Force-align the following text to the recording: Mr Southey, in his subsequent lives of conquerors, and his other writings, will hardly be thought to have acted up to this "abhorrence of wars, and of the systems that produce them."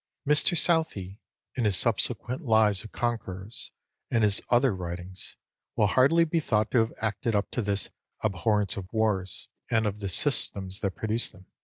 Mr 0.27 0.57
Southey, 0.57 1.19
in 1.53 1.63
his 1.63 1.77
subsequent 1.77 2.41
lives 2.41 2.83
of 2.83 2.91
conquerors, 2.91 3.71
and 4.09 4.23
his 4.23 4.41
other 4.49 4.73
writings, 4.75 5.35
will 5.75 5.85
hardly 5.85 6.23
be 6.25 6.39
thought 6.39 6.71
to 6.71 6.79
have 6.79 6.93
acted 6.99 7.35
up 7.35 7.51
to 7.51 7.61
this 7.61 7.91
"abhorrence 8.23 8.75
of 8.77 8.91
wars, 8.91 9.47
and 9.69 9.85
of 9.85 9.99
the 9.99 10.09
systems 10.09 10.79
that 10.79 10.95
produce 10.95 11.29
them." 11.29 11.45